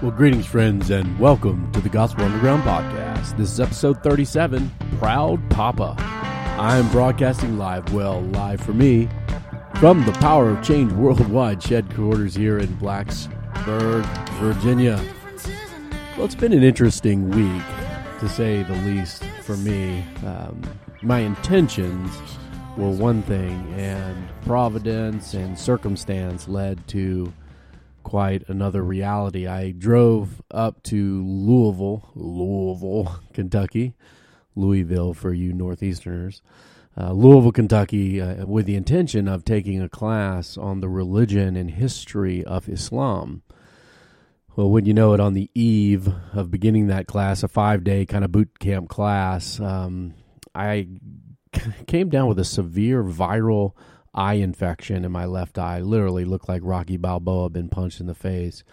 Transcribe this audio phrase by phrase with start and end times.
[0.00, 3.36] Well, greetings, friends, and welcome to the Gospel Underground Podcast.
[3.36, 4.70] This is episode 37
[5.00, 5.96] Proud Papa.
[5.98, 9.08] I am broadcasting live, well, live for me,
[9.80, 14.04] from the Power of Change Worldwide headquarters here in Blacksburg,
[14.38, 15.04] Virginia.
[16.16, 17.64] Well, it's been an interesting week,
[18.20, 20.04] to say the least, for me.
[20.24, 20.62] Um,
[21.02, 22.16] my intentions
[22.76, 27.32] were one thing, and providence and circumstance led to
[28.08, 29.46] quite another reality.
[29.46, 33.92] I drove up to Louisville, Louisville, Kentucky,
[34.56, 36.40] Louisville for you Northeasterners,
[36.96, 41.70] uh, Louisville, Kentucky, uh, with the intention of taking a class on the religion and
[41.70, 43.42] history of Islam.
[44.56, 48.06] Well, when you know it, on the eve of beginning that class, a five day
[48.06, 50.14] kind of boot camp class, um,
[50.54, 50.88] I
[51.86, 53.74] came down with a severe viral
[54.14, 55.80] eye infection in my left eye.
[55.80, 58.64] Literally looked like Rocky Balboa been punched in the face.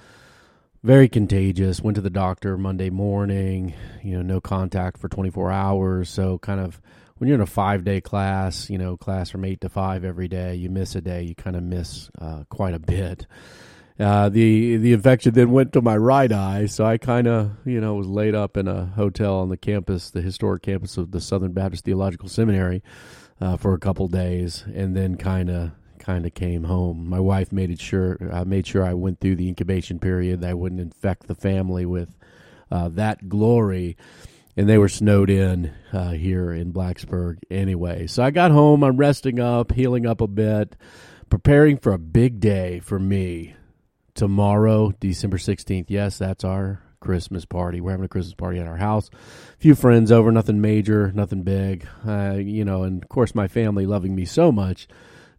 [0.84, 1.82] Very contagious.
[1.82, 3.74] Went to the doctor Monday morning.
[4.04, 6.10] You know, no contact for 24 hours.
[6.10, 6.80] So kind of
[7.18, 10.27] when you're in a five day class, you know, class from eight to five every
[10.27, 13.26] day, you miss a day, you kind of miss uh, quite a bit.
[13.98, 17.80] Uh, the the infection then went to my right eye, so I kind of you
[17.80, 21.22] know was laid up in a hotel on the campus, the historic campus of the
[21.22, 22.84] Southern Baptist Theological Seminary
[23.41, 27.08] uh, for a couple days, and then kind of kind of came home.
[27.10, 30.42] My wife made it sure I uh, made sure I went through the incubation period
[30.42, 32.16] that I wouldn't infect the family with
[32.72, 33.98] uh, that glory.
[34.58, 38.08] And they were snowed in uh, here in Blacksburg anyway.
[38.08, 38.86] So I got home.
[38.86, 40.77] I'm resting up, healing up a bit,
[41.30, 43.54] preparing for a big day for me
[44.14, 45.88] tomorrow, December 16th.
[45.90, 47.80] Yes, that's our Christmas party.
[47.80, 49.12] We're having a Christmas party at our house.
[49.14, 51.88] A few friends over, nothing major, nothing big.
[52.06, 54.88] Uh, you know, and of course, my family loving me so much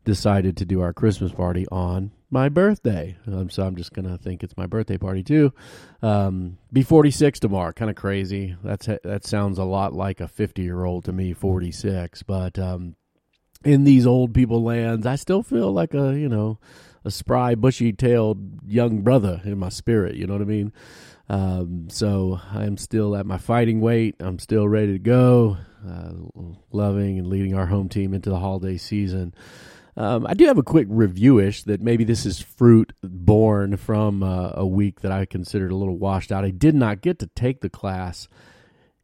[0.05, 3.17] decided to do our Christmas party on my birthday.
[3.27, 5.53] Um, so I'm just going to think it's my birthday party too.
[6.03, 7.72] Um, be 46 tomorrow.
[7.72, 8.55] Kind of crazy.
[8.62, 12.22] That's that sounds a lot like a 50 year old to me, 46.
[12.22, 12.94] But um,
[13.65, 16.60] in these old people lands, I still feel like a you know
[17.05, 20.15] a spry, bushy tailed young brother in my spirit.
[20.15, 20.72] You know what I mean?
[21.28, 24.16] Um, so I'm still at my fighting weight.
[24.20, 25.56] I'm still ready to go,
[25.87, 26.12] uh,
[26.72, 29.34] loving and leading our home team into the holiday season.
[29.97, 34.50] Um, I do have a quick reviewish that maybe this is fruit born from uh,
[34.54, 36.44] a week that I considered a little washed out.
[36.44, 38.28] I did not get to take the class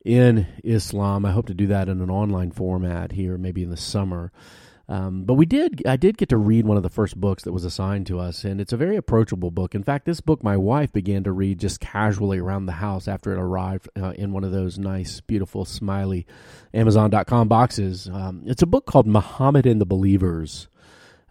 [0.04, 1.25] in Islam.
[1.25, 4.33] I hope to do that in an online format here, maybe in the summer.
[4.92, 7.53] Um, but we did, I did get to read one of the first books that
[7.53, 9.75] was assigned to us, and it's a very approachable book.
[9.75, 13.32] In fact, this book my wife began to read just casually around the house after
[13.32, 16.26] it arrived uh, in one of those nice, beautiful, smiley
[16.75, 18.06] Amazon.com boxes.
[18.12, 20.69] Um, it's a book called Muhammad and the Believers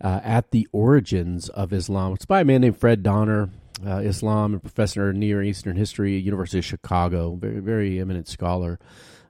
[0.03, 2.13] uh, at the Origins of Islam.
[2.13, 3.51] It's by a man named Fred Donner.
[3.85, 8.27] Uh, Islam and professor of Near Eastern history at University of Chicago, very very eminent
[8.27, 8.79] scholar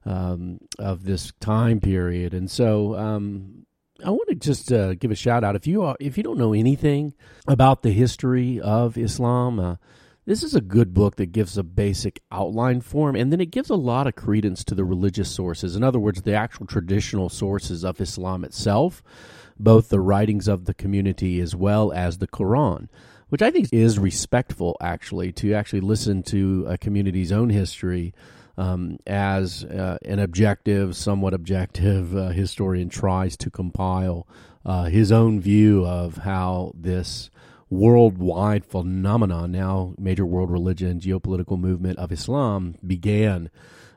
[0.05, 3.60] um, of this time period, and so um,
[4.03, 6.38] I want to just uh, give a shout out if you are, if you don't
[6.38, 7.13] know anything
[7.47, 9.59] about the history of Islam.
[9.59, 9.75] Uh,
[10.25, 13.69] this is a good book that gives a basic outline form, and then it gives
[13.69, 15.75] a lot of credence to the religious sources.
[15.75, 19.01] In other words, the actual traditional sources of Islam itself,
[19.59, 22.88] both the writings of the community as well as the Quran,
[23.29, 28.13] which I think is respectful, actually, to actually listen to a community's own history
[28.61, 34.27] um, as uh, an objective, somewhat objective uh, historian tries to compile
[34.63, 37.31] uh, his own view of how this
[37.72, 43.49] worldwide phenomenon, now major world religion, geopolitical movement of Islam, began.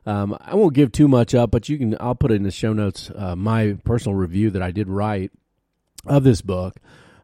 [0.06, 1.96] Um, I won't give too much up, but you can.
[2.00, 3.10] I'll put it in the show notes.
[3.14, 5.30] Uh, my personal review that I did write
[6.06, 6.76] of this book.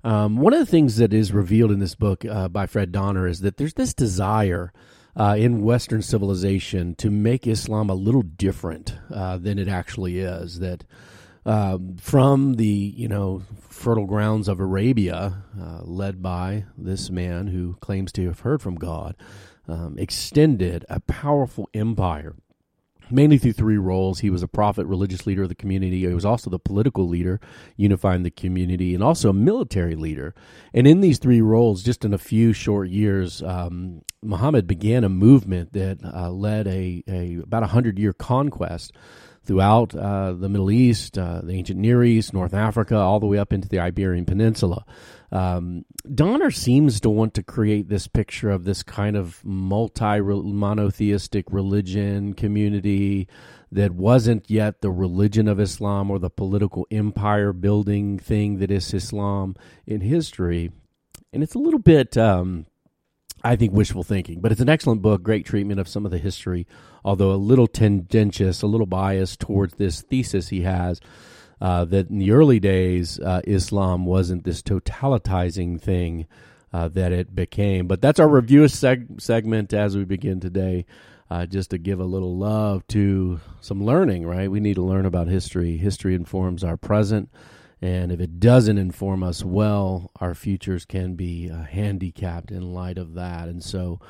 [0.02, 3.26] Um, one of the things that is revealed in this book uh, by Fred Donner
[3.26, 4.72] is that there's this desire
[5.16, 10.58] uh, in Western civilization to make Islam a little different uh, than it actually is.
[10.58, 10.84] That
[11.44, 17.76] um, from the you know fertile grounds of Arabia, uh, led by this man who
[17.80, 19.16] claims to have heard from God,
[19.68, 22.36] um, extended a powerful empire
[23.10, 24.20] mainly through three roles.
[24.20, 26.00] He was a prophet, religious leader of the community.
[26.00, 27.40] He was also the political leader,
[27.76, 30.34] unifying the community, and also a military leader.
[30.72, 35.08] And in these three roles, just in a few short years, um, Muhammad began a
[35.08, 38.92] movement that uh, led a, a about a hundred year conquest
[39.44, 43.38] throughout uh, the Middle East, uh, the ancient Near East, North Africa, all the way
[43.38, 44.84] up into the Iberian Peninsula.
[45.32, 45.84] Um,
[46.14, 52.34] Donner seems to want to create this picture of this kind of multi monotheistic religion
[52.34, 53.28] community
[53.72, 58.92] that wasn't yet the religion of Islam or the political empire building thing that is
[58.92, 59.56] Islam
[59.86, 60.70] in history.
[61.32, 62.16] And it's a little bit.
[62.16, 62.66] Um,
[63.42, 64.40] I think, wishful thinking.
[64.40, 66.66] But it's an excellent book, great treatment of some of the history,
[67.04, 71.00] although a little tendentious, a little biased towards this thesis he has.
[71.60, 76.26] Uh, that in the early days, uh, Islam wasn't this totalitizing thing
[76.72, 77.86] uh, that it became.
[77.86, 80.86] But that's our review seg- segment as we begin today
[81.30, 84.50] uh, just to give a little love to some learning, right?
[84.50, 85.76] We need to learn about history.
[85.76, 87.30] History informs our present,
[87.82, 92.98] and if it doesn't inform us well, our futures can be uh, handicapped in light
[92.98, 93.48] of that.
[93.48, 94.00] And so,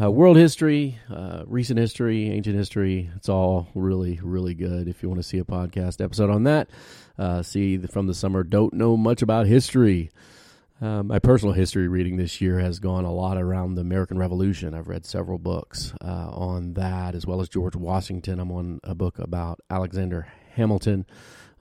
[0.00, 4.88] uh, world history, uh, recent history, ancient history, it's all really, really good.
[4.88, 6.68] If you want to see a podcast episode on that,
[7.16, 10.10] uh, see from the summer, don't know much about history.
[10.80, 14.74] Um, my personal history reading this year has gone a lot around the American Revolution.
[14.74, 18.40] I've read several books uh, on that, as well as George Washington.
[18.40, 21.06] I'm on a book about Alexander Hamilton,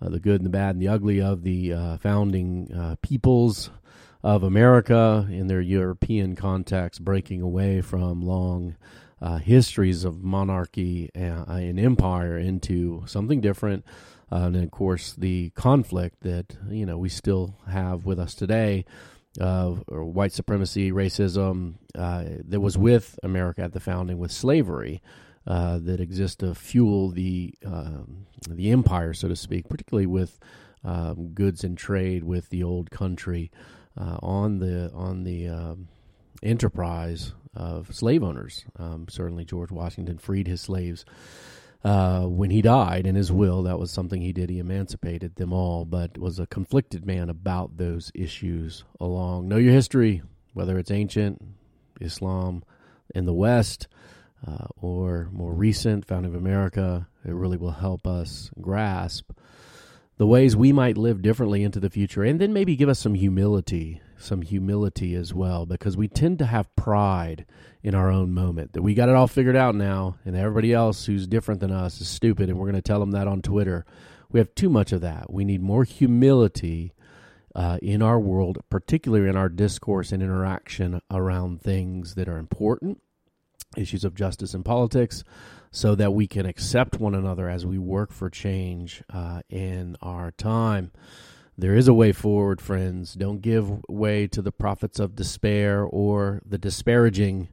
[0.03, 3.69] uh, the good and the bad and the ugly of the uh, founding uh, peoples
[4.23, 8.75] of America in their European context, breaking away from long
[9.21, 13.85] uh, histories of monarchy and, uh, and empire into something different.
[14.31, 18.85] Uh, and of course, the conflict that you know we still have with us today
[19.39, 25.01] of white supremacy, racism uh, that was with America at the founding, with slavery
[25.45, 30.40] uh, that exist to fuel the um, the empire, so to speak, particularly with
[30.84, 33.51] um, goods and trade with the old country
[33.98, 35.88] uh, on the on the um,
[36.42, 38.66] enterprise of slave owners.
[39.10, 41.06] Certainly, George Washington freed his slaves
[41.84, 44.50] uh, when he died in his will, that was something he did.
[44.50, 49.50] He emancipated them all, but was a conflicted man about those issues along.
[49.50, 50.22] Know your history,
[50.54, 51.42] whether it's ancient,
[52.00, 52.63] Islam
[53.13, 53.88] in the West,
[54.45, 57.07] uh, or more recent, founding of America.
[57.25, 59.31] It really will help us grasp
[60.18, 63.16] the ways we might live differently into the future, and then maybe give us some
[63.16, 67.45] humility, some humility as well, because we tend to have pride
[67.81, 71.06] in our own moment that we got it all figured out now, and everybody else
[71.06, 73.86] who's different than us is stupid, and we're going to tell them that on Twitter.
[74.31, 75.34] We have too much of that.
[75.34, 76.94] We need more humility
[77.56, 83.01] uh, in our world, particularly in our discourse and interaction around things that are important,
[83.78, 85.24] issues of justice and politics,
[85.72, 90.31] so that we can accept one another as we work for change uh, in our
[90.31, 90.92] time.
[91.58, 93.14] There is a way forward, friends.
[93.14, 97.50] Don't give way to the prophets of despair or the disparaging.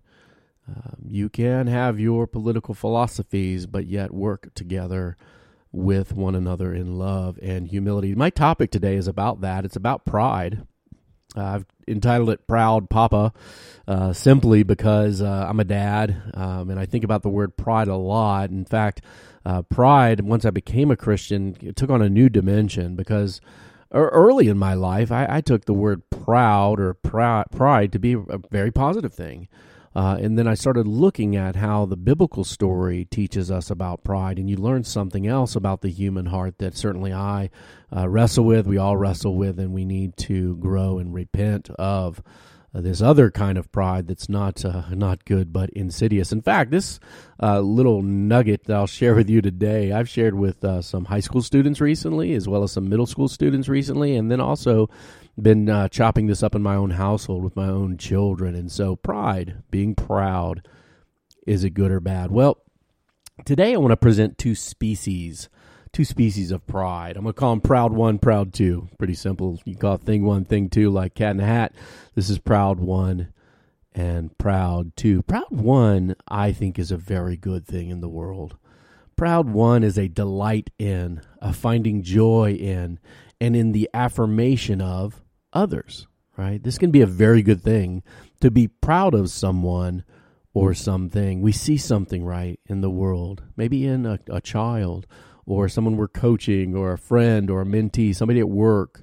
[0.69, 5.17] Um, you can have your political philosophies, but yet work together
[5.73, 8.15] with one another in love and humility.
[8.15, 9.65] My topic today is about that.
[9.65, 10.67] It's about pride.
[11.37, 13.33] Uh, I've entitled it Proud Papa
[13.87, 17.89] uh, simply because uh, I'm a dad um, and I think about the word pride
[17.89, 18.51] a lot.
[18.51, 19.03] In fact,
[19.45, 23.41] uh, pride, once I became a Christian, took on a new dimension because
[23.93, 28.39] early in my life, I, I took the word proud or pride to be a
[28.51, 29.49] very positive thing.
[29.95, 34.39] Uh, and then I started looking at how the biblical story teaches us about pride,
[34.39, 37.51] and you learn something else about the human heart that certainly I
[37.95, 42.23] uh, wrestle with, we all wrestle with, and we need to grow and repent of.
[42.73, 46.31] Uh, this other kind of pride that's not uh, not good but insidious.
[46.31, 47.01] In fact, this
[47.43, 51.19] uh, little nugget that I'll share with you today, I've shared with uh, some high
[51.19, 54.89] school students recently, as well as some middle school students recently, and then also
[55.43, 58.55] been uh, chopping this up in my own household with my own children.
[58.55, 60.67] And so, pride, being proud,
[61.47, 62.31] is it good or bad?
[62.31, 62.63] Well,
[63.45, 65.49] today I want to present two species,
[65.93, 67.17] two species of pride.
[67.17, 68.89] I'm going to call them proud one, proud two.
[68.99, 69.59] Pretty simple.
[69.65, 71.75] You call thing one, thing two, like cat in hat.
[72.15, 73.33] This is proud one
[73.93, 75.23] and proud two.
[75.23, 78.57] Proud one, I think, is a very good thing in the world.
[79.17, 82.99] Proud one is a delight in, a finding joy in,
[83.41, 85.21] and in the affirmation of
[85.53, 86.63] others, right?
[86.63, 88.03] This can be a very good thing
[88.41, 90.05] to be proud of someone
[90.53, 91.41] or something.
[91.41, 95.07] We see something right in the world, maybe in a, a child
[95.47, 99.03] or someone we're coaching or a friend or a mentee, somebody at work.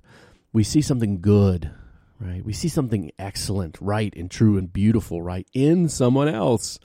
[0.53, 1.71] We see something good,
[2.19, 2.43] right?
[2.43, 6.79] We see something excellent, right, and true and beautiful, right, in someone else.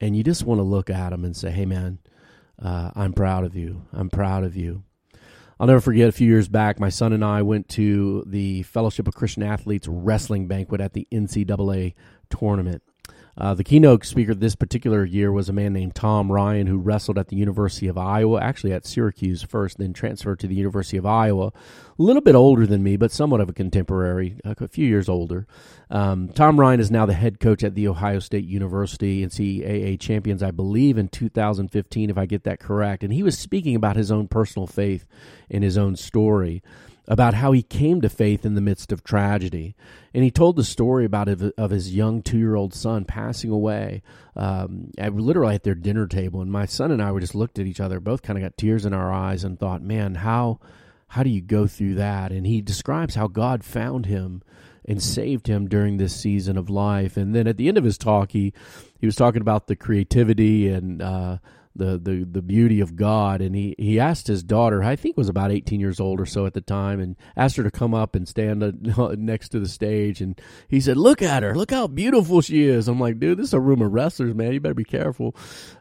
[0.00, 1.98] And you just want to look at them and say, hey, man,
[2.60, 3.86] uh, I'm proud of you.
[3.92, 4.84] I'm proud of you.
[5.60, 9.08] I'll never forget a few years back, my son and I went to the Fellowship
[9.08, 11.94] of Christian Athletes wrestling banquet at the NCAA
[12.30, 12.82] tournament.
[13.38, 17.18] Uh, the keynote speaker this particular year was a man named Tom Ryan who wrestled
[17.18, 21.06] at the University of Iowa, actually at Syracuse first, then transferred to the University of
[21.06, 21.52] Iowa.
[21.98, 25.46] A little bit older than me, but somewhat of a contemporary, a few years older.
[25.88, 30.42] Um, Tom Ryan is now the head coach at The Ohio State University, NCAA champions,
[30.42, 33.04] I believe, in 2015, if I get that correct.
[33.04, 35.06] And he was speaking about his own personal faith
[35.48, 36.60] and his own story.
[37.08, 39.74] About how he came to faith in the midst of tragedy.
[40.12, 44.02] And he told the story about of his young two year old son passing away,
[44.36, 46.42] um, at, literally at their dinner table.
[46.42, 48.58] And my son and I were just looked at each other, both kind of got
[48.58, 50.60] tears in our eyes, and thought, man, how
[51.08, 52.30] how do you go through that?
[52.30, 54.42] And he describes how God found him
[54.84, 57.16] and saved him during this season of life.
[57.16, 58.52] And then at the end of his talk, he
[58.98, 61.38] he was talking about the creativity and uh,
[61.78, 63.40] the, the the beauty of God.
[63.40, 66.44] And he, he asked his daughter, I think was about 18 years old or so
[66.44, 68.60] at the time, and asked her to come up and stand
[69.18, 70.20] next to the stage.
[70.20, 71.54] And he said, Look at her.
[71.54, 72.88] Look how beautiful she is.
[72.88, 74.52] I'm like, dude, this is a room of wrestlers, man.
[74.52, 75.34] You better be careful.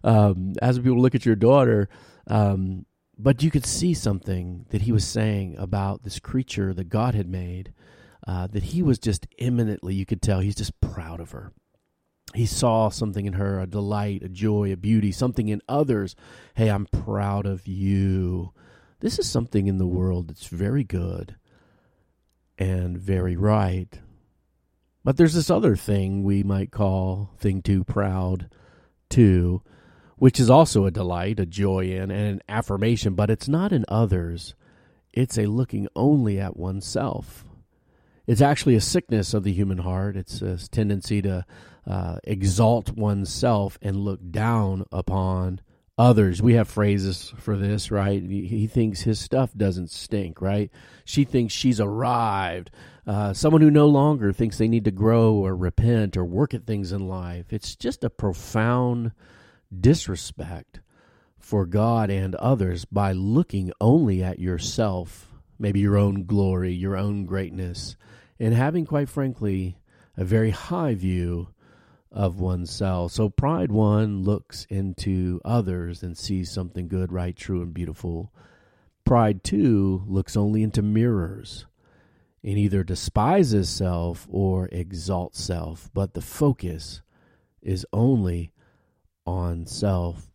[0.04, 1.90] Um, as people look at your daughter,
[2.28, 2.86] um,
[3.18, 7.28] but you could see something that he was saying about this creature that God had
[7.28, 7.74] made.
[8.28, 11.54] Uh, that he was just imminently, you could tell, he's just proud of her
[12.38, 16.16] he saw something in her, a delight, a joy, a beauty, something in others.
[16.54, 18.54] Hey, I'm proud of you.
[19.00, 21.36] This is something in the world that's very good
[22.60, 24.00] and very right.
[25.04, 28.52] But there's this other thing we might call thing two proud
[29.10, 29.64] two,
[30.18, 33.84] which is also a delight, a joy in, and an affirmation, but it's not in
[33.88, 34.54] others.
[35.12, 37.46] It's a looking only at oneself.
[38.28, 40.18] It's actually a sickness of the human heart.
[40.18, 41.46] It's a tendency to
[41.88, 45.62] uh, exalt oneself and look down upon
[45.98, 46.42] others.
[46.42, 48.22] We have phrases for this, right?
[48.22, 50.70] He thinks his stuff doesn't stink, right?
[51.06, 52.70] She thinks she's arrived.
[53.06, 56.68] Uh, someone who no longer thinks they need to grow or repent or work at
[56.68, 57.54] things in life.
[57.54, 59.12] It's just a profound
[59.76, 60.82] disrespect
[61.40, 67.26] for God and others by looking only at yourself, maybe your own glory, your own
[67.26, 67.96] greatness,
[68.40, 69.78] and having, quite frankly,
[70.18, 71.48] a very high view
[72.12, 73.12] of oneself.
[73.12, 78.32] So pride one looks into others and sees something good, right, true, and beautiful.
[79.06, 81.66] Pride two looks only into mirrors
[82.44, 87.02] and either despises self or exalts self, but the focus
[87.62, 88.52] is only
[89.26, 90.30] on self.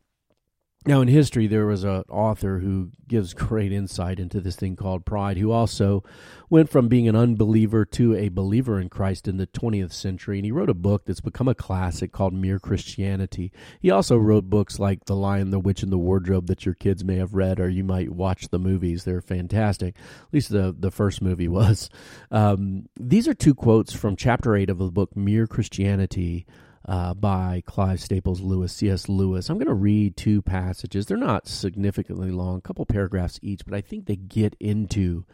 [0.84, 5.04] Now, in history, there was an author who gives great insight into this thing called
[5.04, 6.02] pride, who also
[6.50, 10.38] went from being an unbeliever to a believer in Christ in the 20th century.
[10.38, 13.52] And he wrote a book that's become a classic called Mere Christianity.
[13.80, 17.04] He also wrote books like The Lion, the Witch, and the Wardrobe that your kids
[17.04, 19.04] may have read, or you might watch the movies.
[19.04, 19.94] They're fantastic.
[19.96, 21.90] At least the, the first movie was.
[22.32, 26.44] Um, these are two quotes from chapter 8 of the book Mere Christianity
[26.86, 29.08] uh, by Clive Staples Lewis, C.S.
[29.08, 29.48] Lewis.
[29.48, 31.06] I'm going to read two passages.
[31.06, 35.24] They're not significantly long, a couple paragraphs each, but I think they get into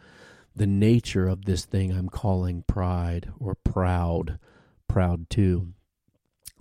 [0.55, 4.39] the nature of this thing I'm calling pride or proud,
[4.87, 5.73] proud two.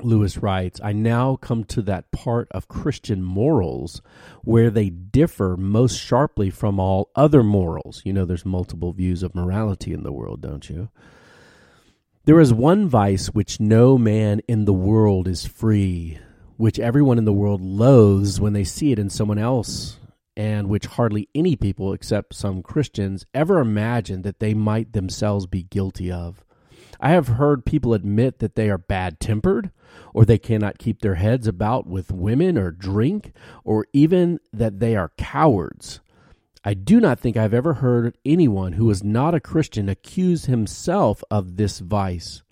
[0.00, 4.00] Lewis writes, I now come to that part of Christian morals
[4.44, 8.02] where they differ most sharply from all other morals.
[8.04, 10.88] You know, there's multiple views of morality in the world, don't you?
[12.28, 16.18] There is one vice which no man in the world is free,
[16.58, 19.98] which everyone in the world loathes when they see it in someone else,
[20.36, 25.62] and which hardly any people, except some Christians, ever imagine that they might themselves be
[25.62, 26.44] guilty of.
[27.00, 29.70] I have heard people admit that they are bad tempered,
[30.12, 33.32] or they cannot keep their heads about with women or drink,
[33.64, 36.00] or even that they are cowards.
[36.64, 41.22] I do not think I've ever heard anyone who is not a Christian accuse himself
[41.30, 42.42] of this vice.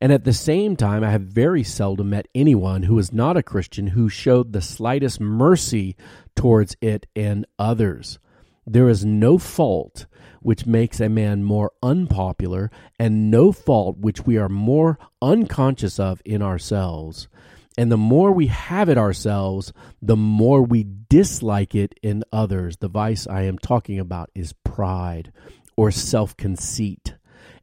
[0.00, 3.42] And at the same time, I have very seldom met anyone who is not a
[3.42, 5.96] Christian who showed the slightest mercy
[6.34, 8.18] towards it in others.
[8.66, 10.06] There is no fault
[10.40, 12.70] which makes a man more unpopular,
[13.00, 17.26] and no fault which we are more unconscious of in ourselves.
[17.76, 22.78] And the more we have it ourselves, the more we dislike it in others.
[22.78, 25.32] The vice I am talking about is pride
[25.76, 27.14] or self conceit.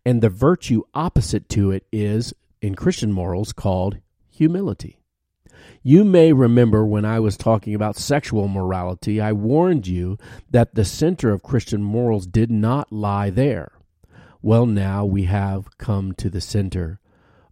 [0.05, 3.97] And the virtue opposite to it is, in Christian morals, called
[4.29, 4.99] humility.
[5.81, 10.17] You may remember when I was talking about sexual morality, I warned you
[10.49, 13.71] that the center of Christian morals did not lie there.
[14.41, 16.99] Well, now we have come to the center.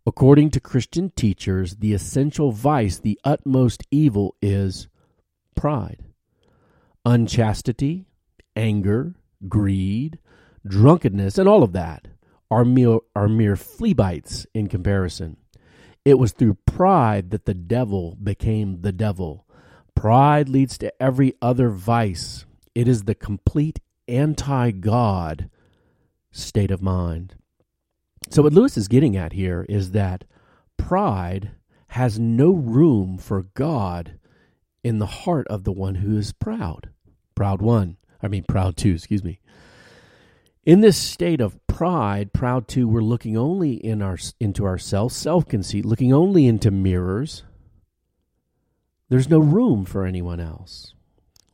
[0.06, 4.88] According to Christian teachers, the essential vice, the utmost evil, is
[5.56, 6.04] pride.
[7.06, 8.06] Unchastity,
[8.56, 9.14] anger,
[9.48, 10.18] greed,
[10.66, 12.08] drunkenness, and all of that
[12.50, 15.38] are mere, are mere flea bites in comparison.
[16.04, 19.46] It was through pride that the devil became the devil.
[19.96, 22.46] Pride leads to every other vice.
[22.74, 25.50] It is the complete anti God
[26.32, 27.36] state of mind.
[28.30, 30.24] So, what Lewis is getting at here is that
[30.78, 31.52] pride
[31.88, 34.18] has no room for God
[34.84, 36.90] in the heart of the one who is proud.
[37.36, 37.98] Proud one.
[38.22, 39.40] I mean, proud two, excuse me.
[40.64, 45.48] In this state of pride, proud two, we're looking only in our, into ourselves, self
[45.48, 47.44] conceit, looking only into mirrors.
[49.10, 50.94] There's no room for anyone else.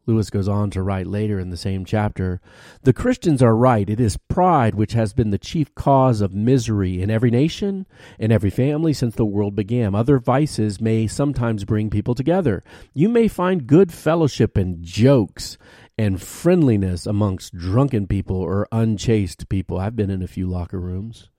[0.08, 2.40] Lewis goes on to write later in the same chapter
[2.84, 3.90] The Christians are right.
[3.90, 7.86] It is pride which has been the chief cause of misery in every nation,
[8.18, 9.94] in every family since the world began.
[9.94, 12.64] Other vices may sometimes bring people together.
[12.94, 15.58] You may find good fellowship and jokes
[15.98, 19.78] and friendliness amongst drunken people or unchaste people.
[19.78, 21.30] I've been in a few locker rooms.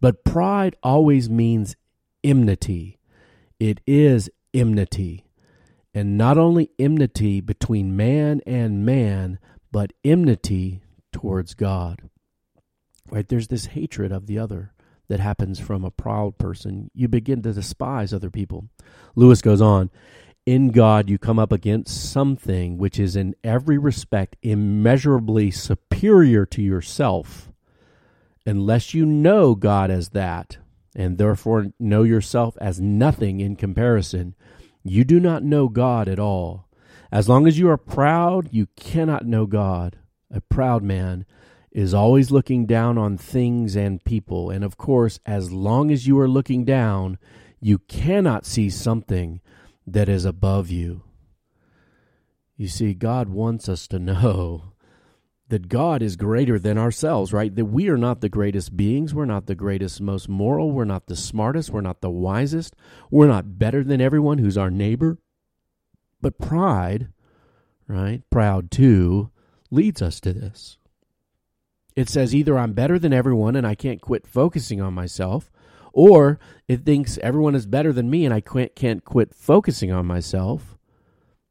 [0.00, 1.74] But pride always means
[2.22, 2.98] enmity.
[3.58, 5.25] It is enmity
[5.96, 9.38] and not only enmity between man and man,
[9.72, 12.10] but enmity towards God.
[13.08, 13.26] Right?
[13.26, 14.74] There's this hatred of the other
[15.08, 16.90] that happens from a proud person.
[16.92, 18.68] You begin to despise other people.
[19.14, 19.90] Lewis goes on
[20.44, 26.60] In God, you come up against something which is in every respect immeasurably superior to
[26.60, 27.50] yourself.
[28.44, 30.58] Unless you know God as that,
[30.94, 34.34] and therefore know yourself as nothing in comparison,
[34.90, 36.68] you do not know God at all.
[37.10, 39.98] As long as you are proud, you cannot know God.
[40.30, 41.24] A proud man
[41.70, 44.50] is always looking down on things and people.
[44.50, 47.18] And of course, as long as you are looking down,
[47.60, 49.40] you cannot see something
[49.86, 51.02] that is above you.
[52.56, 54.72] You see, God wants us to know
[55.48, 57.54] that God is greater than ourselves, right?
[57.54, 59.14] That we are not the greatest beings.
[59.14, 60.72] We're not the greatest, most moral.
[60.72, 61.70] We're not the smartest.
[61.70, 62.74] We're not the wisest.
[63.10, 65.18] We're not better than everyone who's our neighbor.
[66.20, 67.08] But pride,
[67.86, 68.22] right?
[68.30, 69.30] Proud two,
[69.70, 70.78] leads us to this.
[71.94, 75.50] It says either I'm better than everyone and I can't quit focusing on myself,
[75.92, 76.38] or
[76.68, 80.76] it thinks everyone is better than me and I can't quit focusing on myself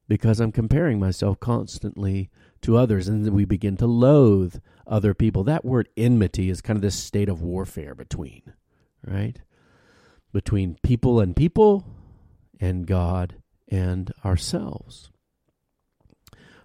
[0.07, 2.29] because I'm comparing myself constantly
[2.65, 5.43] to others, and we begin to loathe other people.
[5.43, 8.41] That word enmity is kind of this state of warfare between,
[9.05, 9.39] right?
[10.31, 11.85] Between people and people,
[12.59, 13.35] and God
[13.67, 15.11] and ourselves.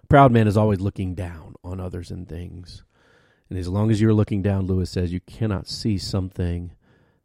[0.09, 2.83] Proud man is always looking down on others and things.
[3.49, 6.71] And as long as you're looking down, Lewis says, you cannot see something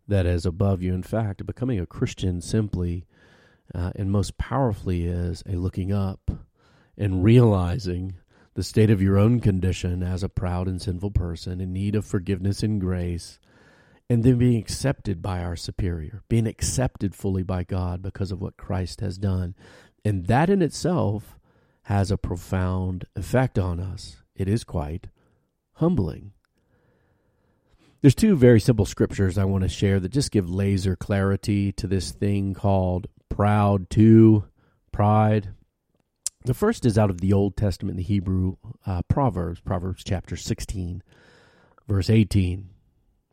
[0.09, 0.94] that is above you.
[0.94, 3.07] In fact, becoming a Christian simply
[3.74, 6.31] uh, and most powerfully is a looking up
[6.96, 8.14] and realizing
[8.57, 12.07] the state of your own condition as a proud and sinful person in need of
[12.07, 13.38] forgiveness and grace,
[14.09, 18.57] and then being accepted by our superior, being accepted fully by God because of what
[18.57, 19.55] Christ has done.
[20.07, 21.38] And that in itself
[21.83, 24.23] has a profound effect on us.
[24.35, 25.09] It is quite
[25.75, 26.33] humbling.
[28.01, 31.87] There's two very simple scriptures I want to share that just give laser clarity to
[31.87, 34.45] this thing called proud to
[34.92, 35.51] pride.
[36.46, 38.54] The first is out of the Old Testament, the Hebrew
[38.87, 41.02] uh, Proverbs, Proverbs chapter 16,
[41.88, 42.68] verse 18.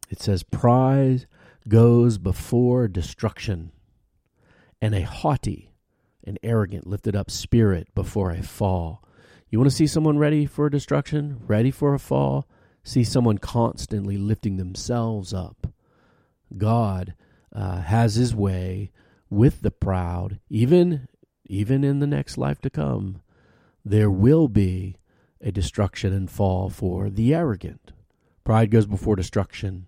[0.10, 1.28] It says, Pride
[1.67, 3.71] goes before destruction,
[4.82, 5.76] and a haughty
[6.23, 9.04] and arrogant lifted up spirit before a fall.
[9.47, 12.47] You want to see someone ready for destruction, ready for a fall?
[12.84, 15.67] See someone constantly lifting themselves up.
[16.58, 17.13] God
[17.56, 18.89] uh, has his way
[19.30, 21.08] with the proud, even
[21.46, 23.22] even in the next life to come,
[23.84, 24.96] there will be
[25.42, 27.92] a destruction and fall for the arrogant.
[28.44, 29.88] Pride goes before destruction.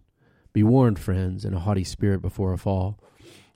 [0.54, 3.00] Be warned, friends, and a haughty spirit before a fall.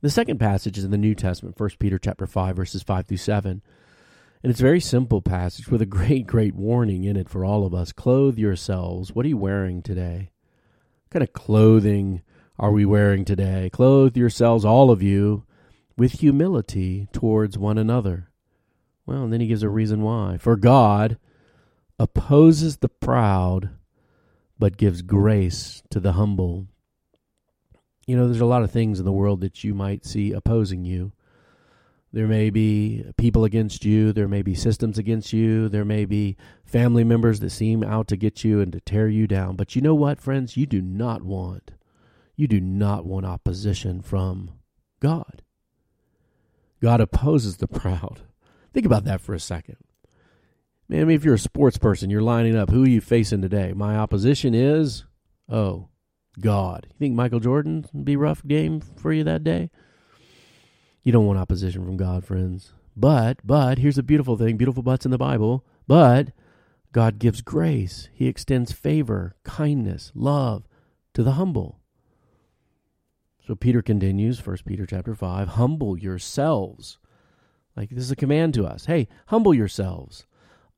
[0.02, 3.18] The second passage is in the New Testament, 1 Peter chapter 5, verses 5 through
[3.18, 3.62] 7.
[4.42, 7.66] And it's a very simple passage with a great, great warning in it for all
[7.66, 7.92] of us.
[7.92, 9.14] Clothe yourselves.
[9.14, 10.32] What are you wearing today?
[11.04, 12.22] What kind of clothing
[12.58, 13.70] are we wearing today?
[13.74, 15.44] Clothe yourselves, all of you,
[16.00, 18.30] with humility towards one another.
[19.06, 20.38] Well, and then he gives a reason why.
[20.40, 21.18] For God
[22.00, 23.72] opposes the proud,
[24.58, 26.68] but gives grace to the humble.
[28.08, 30.86] You know, there's a lot of things in the world that you might see opposing
[30.86, 31.12] you.
[32.14, 34.14] There may be people against you.
[34.14, 35.68] There may be systems against you.
[35.68, 39.28] There may be family members that seem out to get you and to tear you
[39.28, 39.58] down.
[39.58, 40.56] But you know what, friends?
[40.56, 41.72] You do not want,
[42.38, 44.52] you do not want opposition from
[45.02, 45.44] God.
[46.82, 48.22] God opposes the proud.
[48.74, 49.78] Think about that for a second.
[50.88, 52.70] Man, I mean, if you're a sports person, you're lining up.
[52.70, 53.74] Who are you facing today?
[53.76, 55.06] My opposition is,
[55.48, 55.90] oh,
[56.40, 56.88] God.
[56.90, 59.70] You think Michael Jordan would be rough game for you that day?
[61.04, 62.74] You don't want opposition from God, friends.
[62.96, 65.66] But, but, here's a beautiful thing beautiful buts in the Bible.
[65.88, 66.32] But
[66.92, 70.68] God gives grace, He extends favor, kindness, love
[71.14, 71.79] to the humble.
[73.50, 77.00] So Peter continues, First Peter chapter 5, humble yourselves.
[77.76, 78.86] Like this is a command to us.
[78.86, 80.28] Hey, humble yourselves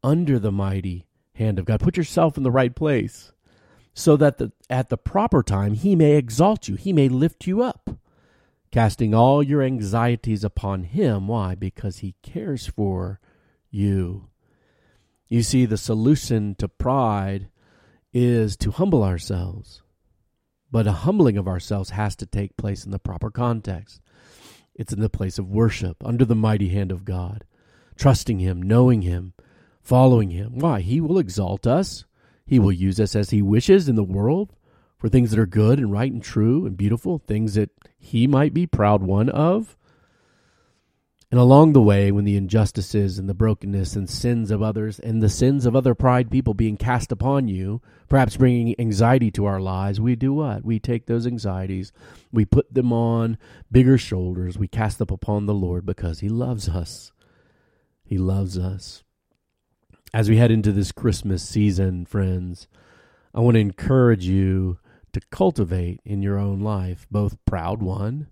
[0.01, 1.81] under the mighty hand of God.
[1.81, 3.33] Put yourself in the right place.
[3.93, 7.61] so that the, at the proper time he may exalt you, he may lift you
[7.61, 7.89] up,
[8.71, 11.27] casting all your anxieties upon him.
[11.27, 11.55] Why?
[11.55, 13.19] Because he cares for
[13.69, 14.29] you.
[15.27, 17.49] You see, the solution to pride
[18.13, 19.81] is to humble ourselves.
[20.71, 24.01] But a humbling of ourselves has to take place in the proper context.
[24.73, 27.43] It's in the place of worship, under the mighty hand of God,
[27.97, 29.33] trusting Him, knowing Him,
[29.81, 30.59] following Him.
[30.59, 30.79] Why?
[30.79, 32.05] He will exalt us.
[32.45, 34.53] He will use us as He wishes in the world
[34.97, 38.53] for things that are good and right and true and beautiful, things that He might
[38.53, 39.75] be proud one of.
[41.31, 45.23] And along the way, when the injustices and the brokenness and sins of others and
[45.23, 49.61] the sins of other pride people being cast upon you, perhaps bringing anxiety to our
[49.61, 50.65] lives, we do what?
[50.65, 51.93] We take those anxieties,
[52.33, 53.37] we put them on
[53.71, 57.13] bigger shoulders, we cast them upon the Lord because He loves us.
[58.03, 59.05] He loves us.
[60.13, 62.67] As we head into this Christmas season, friends,
[63.33, 64.79] I want to encourage you
[65.13, 68.27] to cultivate in your own life both proud one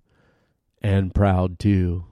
[0.82, 2.04] and proud two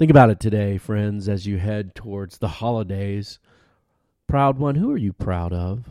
[0.00, 3.38] Think about it today, friends, as you head towards the holidays.
[4.26, 5.90] Proud one, who are you proud of?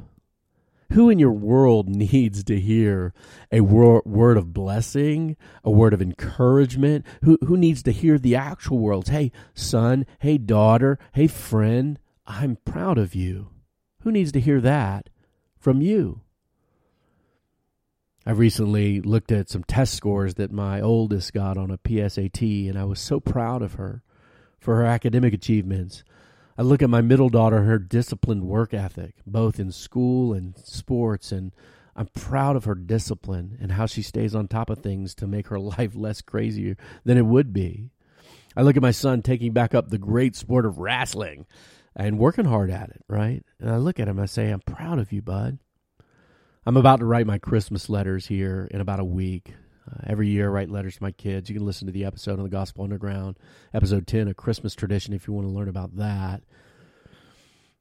[0.93, 3.13] Who in your world needs to hear
[3.51, 7.05] a word of blessing, a word of encouragement?
[7.23, 9.09] Who, who needs to hear the actual words?
[9.09, 13.49] Hey, son, hey, daughter, hey, friend, I'm proud of you.
[14.01, 15.11] Who needs to hear that
[15.59, 16.21] from you?
[18.25, 22.77] I recently looked at some test scores that my oldest got on a PSAT, and
[22.77, 24.03] I was so proud of her
[24.59, 26.03] for her academic achievements.
[26.57, 31.31] I look at my middle daughter, her disciplined work ethic, both in school and sports,
[31.31, 31.53] and
[31.95, 35.47] I'm proud of her discipline and how she stays on top of things to make
[35.47, 37.89] her life less crazy than it would be.
[38.57, 41.45] I look at my son taking back up the great sport of wrestling
[41.95, 43.43] and working hard at it, right?
[43.59, 45.59] And I look at him, I say, I'm proud of you, bud.
[46.69, 49.55] I'm about to write my Christmas letters here in about a week.
[49.91, 51.49] Uh, every year, I write letters to my kids.
[51.49, 53.39] You can listen to the episode on the Gospel Underground,
[53.73, 56.43] episode 10, a Christmas tradition, if you want to learn about that.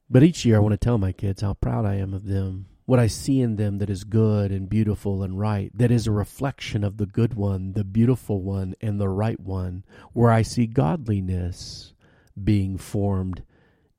[0.09, 2.65] But each year, I want to tell my kids how proud I am of them,
[2.87, 6.11] what I see in them that is good and beautiful and right, that is a
[6.11, 10.67] reflection of the good one, the beautiful one, and the right one, where I see
[10.67, 11.93] godliness
[12.43, 13.43] being formed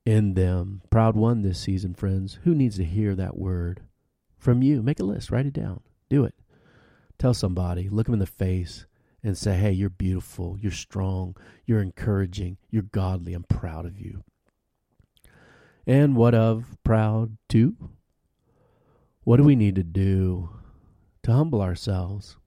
[0.04, 0.82] in them.
[0.90, 2.40] Proud one this season, friends.
[2.42, 3.82] Who needs to hear that word?
[4.40, 4.82] From you.
[4.82, 6.34] Make a list, write it down, do it.
[7.18, 8.86] Tell somebody, look them in the face,
[9.22, 14.24] and say, hey, you're beautiful, you're strong, you're encouraging, you're godly, I'm proud of you.
[15.86, 17.76] And what of proud two?
[19.24, 20.48] What do we need to do
[21.22, 22.38] to humble ourselves?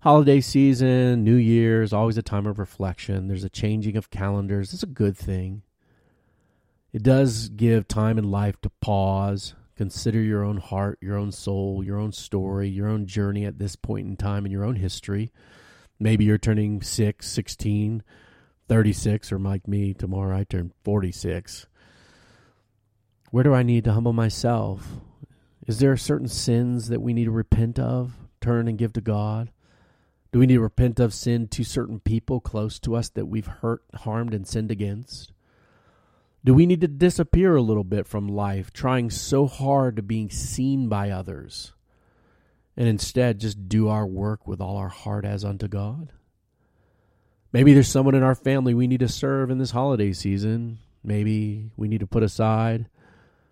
[0.00, 3.28] Holiday season, New Year's, always a time of reflection.
[3.28, 4.74] There's a changing of calendars.
[4.74, 5.62] It's a good thing.
[6.92, 11.84] It does give time in life to pause, Consider your own heart, your own soul,
[11.84, 15.30] your own story, your own journey at this point in time in your own history.
[15.98, 18.02] Maybe you're turning 6, 16,
[18.68, 21.66] 36, or like me, tomorrow I turn 46.
[23.30, 24.86] Where do I need to humble myself?
[25.66, 29.50] Is there certain sins that we need to repent of, turn and give to God?
[30.32, 33.46] Do we need to repent of sin to certain people close to us that we've
[33.46, 35.32] hurt, harmed, and sinned against?
[36.46, 40.30] Do we need to disappear a little bit from life, trying so hard to being
[40.30, 41.72] seen by others,
[42.76, 46.12] and instead just do our work with all our heart as unto God?
[47.52, 50.78] Maybe there's someone in our family we need to serve in this holiday season.
[51.02, 52.88] Maybe we need to put aside,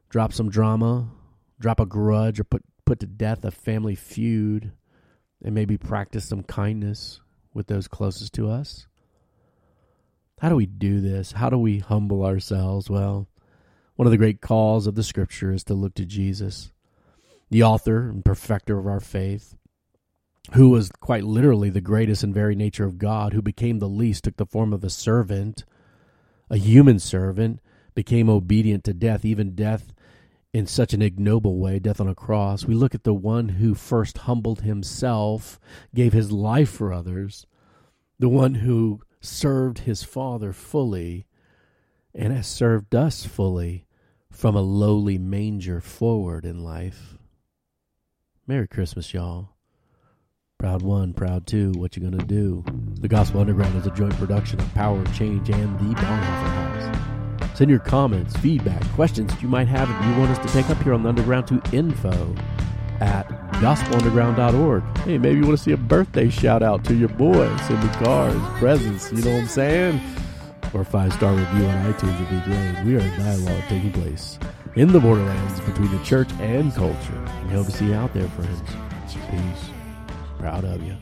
[0.08, 1.08] drop some drama,
[1.58, 4.70] drop a grudge, or put, put to death a family feud,
[5.44, 7.20] and maybe practice some kindness
[7.52, 8.86] with those closest to us.
[10.40, 11.32] How do we do this?
[11.32, 12.90] How do we humble ourselves?
[12.90, 13.28] Well,
[13.96, 16.72] one of the great calls of the scripture is to look to Jesus,
[17.50, 19.56] the author and perfecter of our faith,
[20.52, 24.24] who was quite literally the greatest and very nature of God, who became the least,
[24.24, 25.64] took the form of a servant,
[26.50, 27.60] a human servant,
[27.94, 29.94] became obedient to death, even death
[30.52, 32.64] in such an ignoble way, death on a cross.
[32.64, 35.58] We look at the one who first humbled himself,
[35.94, 37.46] gave his life for others,
[38.18, 41.26] the one who served his Father fully
[42.14, 43.86] and has served us fully
[44.30, 47.16] from a lowly manger forward in life.
[48.46, 49.50] Merry Christmas, y'all.
[50.58, 52.64] Proud one, proud two, what you gonna do?
[53.00, 57.58] The Gospel Underground is a joint production of Power of Change and the Bonhoeffer House.
[57.58, 60.70] Send your comments, feedback, questions that you might have if you want us to take
[60.70, 62.34] up here on the Underground to info
[63.00, 64.98] at gospelunderground.org.
[64.98, 67.54] Hey, maybe you want to see a birthday shout out to your boy.
[67.58, 70.00] Send me cards, presents, you know what I'm saying?
[70.74, 72.84] or a five star review on iTunes would be great.
[72.84, 74.38] We are in dialogue taking place
[74.74, 77.24] in the borderlands between the church and culture.
[77.44, 78.60] We hope to see you out there, friends.
[79.30, 79.70] Peace.
[80.38, 80.96] Proud of you.